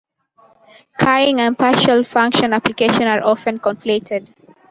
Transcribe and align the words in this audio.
Currying 0.99 1.41
and 1.41 1.55
partial 1.55 2.03
function 2.03 2.53
application 2.53 3.03
are 3.03 3.23
often 3.23 3.59
conflated. 3.59 4.27